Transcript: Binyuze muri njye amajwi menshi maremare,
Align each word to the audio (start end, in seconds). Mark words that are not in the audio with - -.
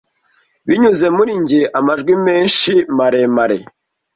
Binyuze 0.67 1.07
muri 1.17 1.31
njye 1.41 1.61
amajwi 1.79 2.13
menshi 2.27 2.71
maremare, 2.97 3.57